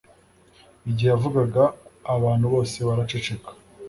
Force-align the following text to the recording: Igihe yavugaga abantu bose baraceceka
Igihe 0.89 1.09
yavugaga 1.13 1.63
abantu 2.15 2.45
bose 2.53 2.77
baraceceka 2.87 3.49